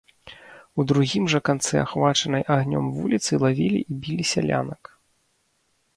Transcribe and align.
У 0.79 0.85
другім 0.91 1.27
жа 1.33 1.41
канцы 1.49 1.75
ахвачанай 1.85 2.43
агнём 2.55 2.85
вуліцы 2.97 3.31
лавілі 3.47 3.79
і 3.91 3.97
білі 4.07 4.23
сялянак. 4.35 4.81